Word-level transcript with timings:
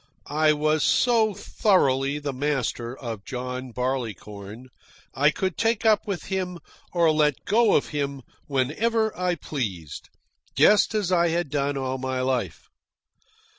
I 0.25 0.51
was 0.51 0.81
so 0.81 1.35
thoroughly 1.35 2.17
the 2.17 2.33
master 2.33 2.97
of 2.97 3.23
John 3.23 3.69
Barleycorn 3.71 4.69
I 5.13 5.29
could 5.29 5.59
take 5.59 5.85
up 5.85 6.07
with 6.07 6.23
him 6.23 6.57
or 6.91 7.11
let 7.11 7.45
go 7.45 7.75
of 7.75 7.89
him 7.89 8.23
whenever 8.47 9.15
I 9.15 9.35
pleased, 9.35 10.09
just 10.55 10.95
as 10.95 11.11
I 11.11 11.27
had 11.27 11.51
done 11.51 11.77
all 11.77 11.99
my 11.99 12.19
life. 12.21 12.67